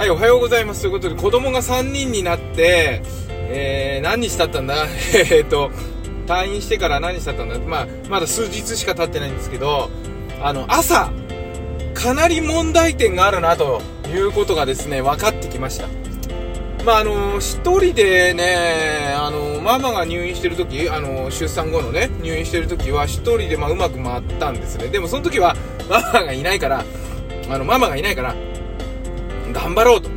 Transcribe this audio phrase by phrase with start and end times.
[0.00, 0.80] はい、おはようございます。
[0.80, 4.86] ということで、子供が3人になって、えー、何日経ったんだ？
[5.30, 5.70] えっと、
[6.26, 7.58] 退院してから何日経ったんだ？
[7.58, 9.90] まあ、まだ数日しか経ってないんですけど、
[10.42, 11.10] あの、朝、
[11.92, 15.86] かなり問題点があるな、ということがですね、分かってきました。
[16.82, 24.88] まあ、あの、一人でね、あの、ママが入院してる時、あの、出産後のね、入院してる時は、一人で、まあ、うまく回ったんですね。
[24.88, 25.54] でも、その時は、
[25.90, 26.86] ママがいないから、
[27.50, 28.34] あの、ママがいないから、
[29.52, 30.10] 頑張ろうと。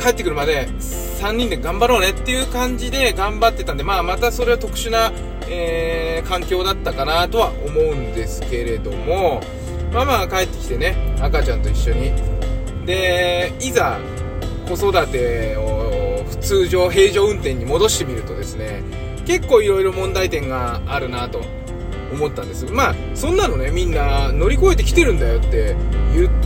[0.00, 5.12] 帰ってくるまで、3人で頑張ろうねっていう感じで頑張ってたんで、まあ、またそれは特殊な、
[5.48, 9.40] えー、環境だったかなとは思うんですけれども、
[9.92, 12.12] ママが帰ってきてね、赤ちゃんと一緒に。
[12.86, 13.98] で、いざ、
[14.68, 18.82] 子育てを通常平常運転に戻してみるとですね
[19.26, 21.42] 結構いろいろ問題点があるなと
[22.12, 22.66] 思ったんです。
[22.66, 25.76] まあそんなのねみんな乗り越えてきてるんだよって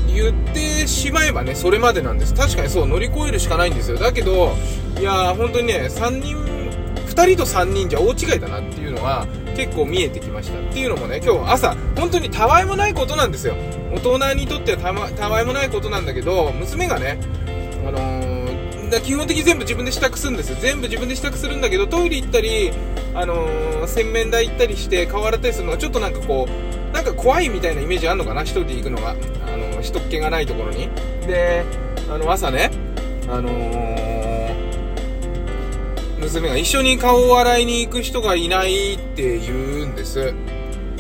[0.06, 2.34] 言ってしまえばねそれまでなんです。
[2.34, 3.98] 確かにそう乗り越えるしかないんですよ。
[3.98, 4.54] だけど
[4.98, 6.36] いや本当にね3人
[7.06, 10.58] 2人と3人じゃ大違いだなっていうのは結構見えてきました。
[10.58, 13.54] っていうのもね今日朝本当にたわいもないことなんですよ。
[13.92, 17.18] 大人にとってはた,、ま、たわいもないことなんだけど娘がね
[17.86, 20.58] あのー、だ基本的に全部自分で支度するんですよ。
[20.60, 22.72] 全部自分で支度するんだけどトイレ行ったり、
[23.16, 30.90] あのー、洗面台行ったりして顔洗ったりするのがちょっとなんかこうなんか怖いみたいなイメージあるのかな？1人で行くのが、あのー、人っ気がないところに。
[31.26, 31.64] で
[32.10, 32.70] あの朝ね
[33.28, 33.50] あの
[36.18, 40.34] 娘が一緒に顔を洗いに行く人がいないって言うんです。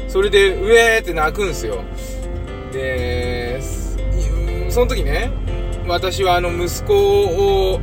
[0.08, 1.84] それでうえーって泣くんですよ。
[2.72, 3.60] で
[4.70, 5.30] その時ね
[5.86, 6.94] 私はあの息子
[7.74, 7.80] を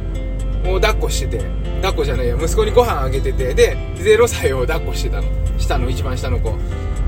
[0.63, 1.62] 抱っこしてて。
[1.83, 5.27] 抱っこじゃないや息子にご飯あげててで0歳を抱っこしてたの。
[5.57, 6.55] 下の一番下の子。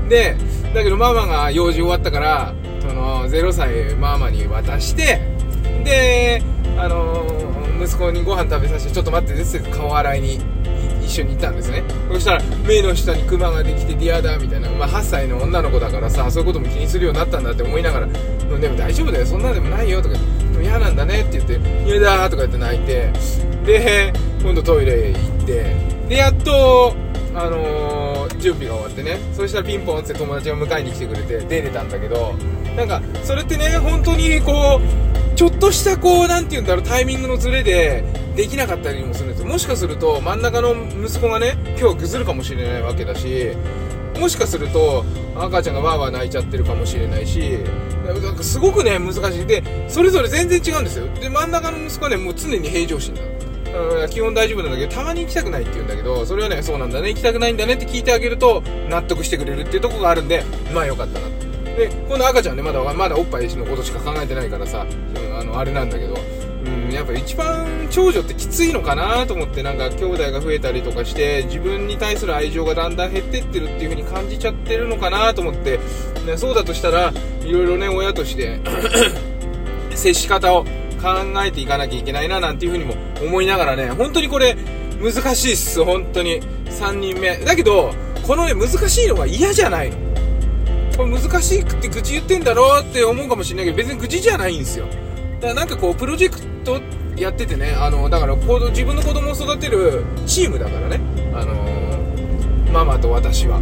[0.06, 0.36] で
[0.74, 5.20] だけどママが用事終わったからその0歳ママに渡して
[5.82, 6.42] で
[6.76, 7.24] あの
[7.82, 10.40] 息子にご飯食べさせてちょっと待ってですって顔洗いに
[11.02, 11.82] 一緒に行ったんですね。
[12.12, 18.06] そしたら目の下にクマができて嫌だみたいな、まあ、8歳の女の子だからさそういうことも気にするようになったんだって思いながら
[18.58, 20.16] でも大丈夫だよそんなでもないよとか
[20.62, 23.12] 嫌なんだねって言って嫌だとか言って泣いて
[23.64, 24.12] で
[24.42, 25.76] 今度トイレ行って
[26.08, 26.94] でやっと
[27.34, 32.34] あのー、準備が終わってねそしたらピンポンって友達が迎えに来てくれて出れたんだけど
[32.76, 39.48] なんかそれってね本当にこうちょっとしたこう何て言うんだろうタイミングのズレでできなかったりもするんですよ。
[39.48, 43.52] もしかすると真ん中の息子がね今日ぐずるかもしれないわけだし
[44.18, 45.04] もしかすると
[45.36, 47.58] 赤ちゃんがわーわー泣いちゃってるかもしれないし
[48.06, 49.46] なんかすごくね難しい。
[49.46, 51.06] でそれぞれ全然違うんですよ。
[51.14, 61.28] で真ん中の息子はねもう常に平常心なの基本大丈夫なんだけどたまに行きたくないって言うんだけどそれはねそうなんだね行きたくないんだねって聞いてあげると納得してくれるっていうとこがあるんでまあよかったな。
[61.76, 64.86] で今度赤ちゃんねまだまだおっぱいのことしか考えてないからさ
[65.38, 66.16] あのあれなんだけど。
[66.66, 75.78] うん、やっぱ一番長女ってきついのかなと思ってなんか兄弟が増えたりとかして自分に対する愛情がだんだん減ってってるっていう風に感じちゃってるのかなと思って、
[76.26, 77.12] ね、そうだとしたら
[77.44, 78.60] いろいろね親として
[79.94, 80.70] 接し方を考
[81.44, 82.94] えていかなきゃいけないななんていう風にも
[83.24, 84.56] 思いながらね本当にこれ
[85.00, 85.84] 難しいっす。
[85.84, 86.40] 本当に。
[86.66, 87.36] 3人目。
[87.38, 87.94] だけど
[88.26, 89.90] このね難しいのが嫌じゃない。
[89.90, 89.96] の
[90.96, 94.86] これ難しいって愚痴言ってんだろうって思うかもしれないけど別に愚痴じゃないんですよ。
[94.86, 96.80] だからなんかこうプロジェクト
[97.16, 101.00] やっててねあのだから自分の子供を育てるチームだからね、
[101.32, 101.54] あの、
[102.72, 103.60] ママと私は。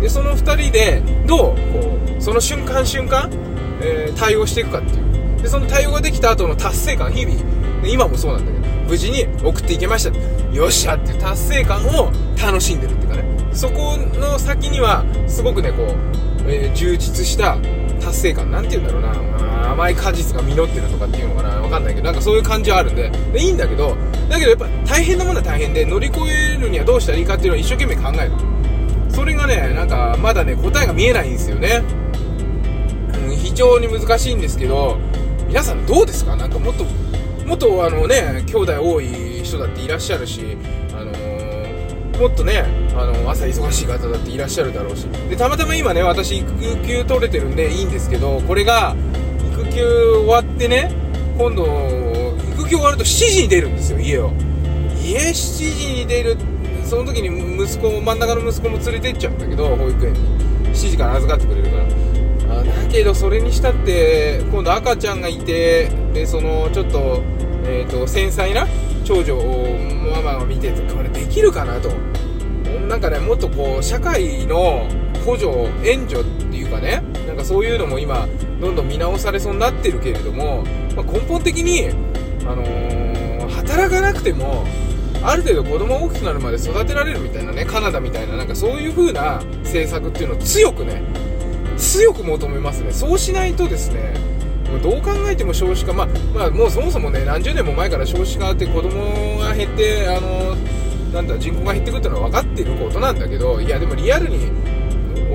[0.00, 3.30] でその2人でどうこうその瞬間瞬間、
[3.80, 5.42] えー、対応していくかっていう。
[5.42, 7.38] でその対応ができた後の達成感日々。
[7.82, 10.54] で今もそうなんだけど無事に送っていけました。
[10.54, 12.10] よっしゃっていう達成感を
[12.42, 13.24] 楽しんでるっていうかね。
[13.52, 17.56] そこの先にはすごくねこう、えー、充実した
[18.00, 18.50] 達成感。
[18.50, 19.72] なんて言うんだろうな。
[19.72, 21.48] 甘い果実が実ってるとかっていうのかな。
[21.60, 22.06] わかんないけど。
[22.06, 23.10] なんかそういう感じはあるんで。
[23.32, 23.96] でいいんだけど。
[24.28, 28.32] だけどやっぱ大変なものは大変で乗り越えるにはどうしたらいいかっていうのを一生懸命考える。
[29.08, 31.82] それがねなんかまだね答えが見えないんですよね、
[33.28, 34.98] うん、非常に難しいんですけど
[35.48, 36.36] 皆さんどうですか？
[36.36, 36.84] なんかもっと
[37.46, 39.06] もっとあのね兄弟多い
[39.42, 40.58] 人だっていらっしゃるし、
[42.18, 42.64] もっとね
[42.96, 46.52] あの朝忙しい方だっていらっしゃるだろうしでたまたま今ね私育
[46.86, 48.96] 休取れてるんでいいんですけどこれが
[49.52, 49.84] 育休
[50.24, 50.90] 終わってね
[51.36, 51.64] 今度
[52.54, 54.32] 育休終わると7時に出るんですよ家を。
[55.02, 56.36] 家7時に出る
[56.84, 60.20] その時に息子も真ん中の息子も連れてっちゃうんだけど保育園に。
[60.70, 61.76] 7時から預かってくれるか
[62.48, 62.58] ら。
[62.60, 67.22] あだけどそれにしたって今度赤ちゃんがいてでそのちょっと,、
[67.64, 68.66] えーと繊細な
[69.06, 69.78] 長女を
[70.12, 71.90] ママが見ててこれできるかなと。
[72.88, 74.88] なんかねもっとこう社会の
[75.24, 75.50] 補助
[75.84, 78.28] 援助っていうかねなんかそういうのも今
[78.60, 80.62] どんどん見直されそうになってるけれども、
[80.94, 81.88] まあ、根本的に、
[82.46, 84.64] あのー、働かなくても
[85.22, 91.02] ある程度子供が大きくなるまで育てられるみたいなねカナダみたいななんかそういう風な政策っていうのを強くね
[91.76, 92.92] 強く求めますね。
[92.92, 94.14] そうしないとですね
[94.82, 100.56] どう考えても少子化、まあ、まあ、もうそもそもね何十年も前から少子化って子供が減ってあの
[101.12, 104.50] なんだ人口が減ってくるってのは分かっていることなんだけどいやでもリアルに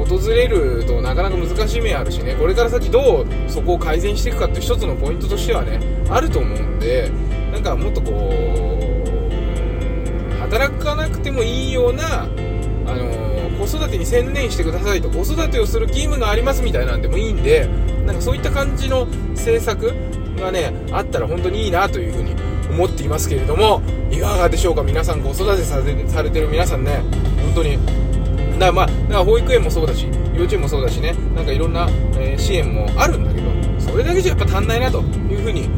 [0.07, 5.79] 訪れるとなかなか難しい面あるしねこれから先どうそこを改善していくかって一つのポイントとしてはね
[6.09, 7.09] あると思うんで
[7.51, 8.71] なんかもっとこう
[10.39, 12.27] 働かなくてもいいような
[13.65, 17.67] 子育てに専念してくださいと子育てをする義務がありますみたいなんでもいいんで
[18.05, 19.05] なんかそういった感じの
[19.35, 19.93] 政策
[20.39, 22.35] がねあったら本当にいいなというふうに
[22.71, 24.83] 思っていますけれどもいかがでしょうか？
[24.83, 25.81] 皆さん子育てさ
[26.23, 27.03] れてる皆さんね。
[27.43, 27.77] 本当に。
[28.59, 31.13] だからまあだから保育園もそうだし幼稚園もそうだしね。
[31.35, 35.69] なんかいろんな、えー、支援もあるんだけどそれだけじゃやっぱ足んないなというふうに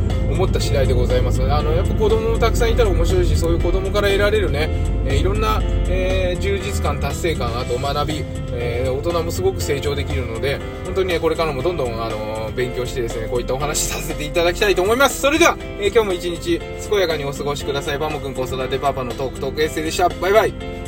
[0.54, 1.42] った次第でございます。
[1.52, 4.70] あのやっぱ子供もたくさんいたら面白いしそういう子供から得られるね、
[5.06, 8.24] えー、いろんな、えー、充実感達成感あと学び、
[8.54, 15.22] えー、大人もすごく成長できるので本当にねこれからもどんどんあの勉強してですねこういったお話させていただきたいと思います。
[15.22, 17.98] それでは、え今日も一日健やかにお過ごしください。
[17.98, 20.08] バモくん子育てパパのトークトークエッセイでした。
[20.10, 20.83] バイバイ。